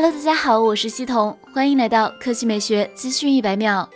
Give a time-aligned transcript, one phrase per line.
[0.00, 3.90] Hello，大家好，我是西彤，欢迎来到科技美学资讯一百秒。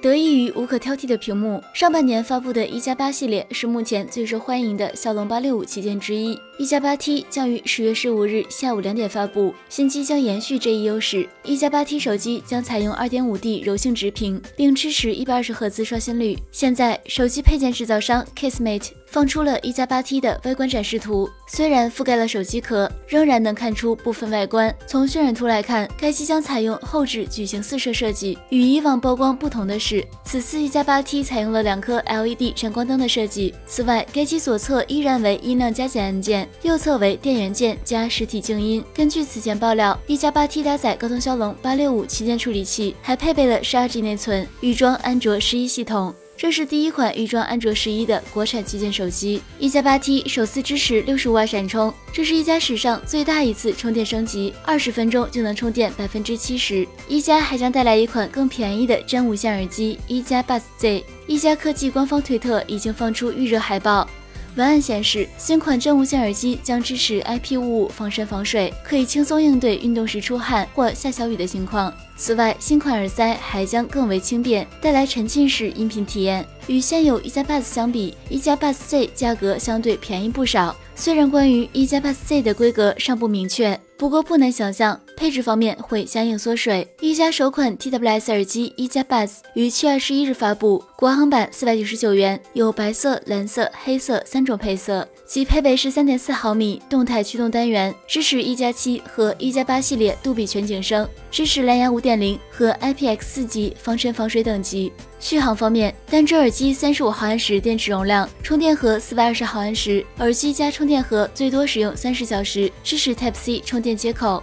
[0.00, 6.38] 得益于无可挑剔的屏幕，上半年发布的一加八系列是目前最受欢迎的骁龙八六五旗舰之一。
[6.56, 11.28] 一加八 T 将于十月十五日下午两点发布，新机将延续这一优势。
[11.42, 16.38] 一加八 T 手机将采用二点五 D 柔性直屏，并支持一百二十赫兹刷新率。
[16.52, 18.90] 现在，手机配件制造商 Kismate。
[19.10, 24.72] 放出了一加八 T 的外观展示图，虽然覆盖了手机壳，仍然能看出部分外观。
[24.86, 28.38] 从渲染图来看，该机将采用后置矩形四摄设计。
[28.50, 33.52] 与以往曝光不同的是，此次一加八 T 采用了两颗 LED 闪光灯的设计。
[33.66, 38.84] 此外，该机左侧依然为音量加减按键，右侧为电源键加实体静音。
[38.94, 46.14] 根据此前爆料，一加八 T 搭载高通骁龙八六五旗舰处理器，还配备了十二 G 内存，预装安卓十一系统。
[46.40, 56.88] 这是第一款预装安卓十一的国产旗舰手机，一加八 T 首次支持六十五瓦闪充，这是一加史上最大一次充电升级，二十分钟就能充电百分之七十。
[57.06, 61.04] 一加还将带来一款更便宜的真无线耳机一加 Buds Z。
[61.26, 64.08] 一加科技官方推特已经放出预热海报。
[64.56, 71.92] 文案显示，新款真无线耳机将支持 IP55 防尘防水，可以轻松应对运动时出汗或下小雨的情况。
[72.16, 76.44] 此外，新款耳塞还将更为轻便，带来沉浸式音频体验。
[76.66, 80.76] 与现有一加 Buds 相比，一加 Buds Z 价格相对便宜不少。
[80.94, 83.78] 虽然关于一加 Buds Z 的规格尚不明确。
[83.96, 86.88] 不过不难想象，配置方面会相应缩水。
[86.98, 104.90] 一加首款 TWS 耳机一加 Buds 于七月二十一日发布，国行版四百九十九元，有白色、蓝色、黑色三种配色，其配备是三点四毫米动态驱动单元，支持一加七和一加八系列杜比全景声，支持蓝牙五点零和 IPX 四级防尘防水等级。
[105.18, 114.42] 续航方面，单只耳机三十五毫安时电池容量，充电盒四百二十毫安时，耳机加充电盒最多使用三十小时，支持 Type C 充电接口。